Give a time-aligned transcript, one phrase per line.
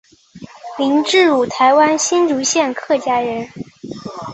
[0.79, 3.47] 林志儒台湾新竹县客家人。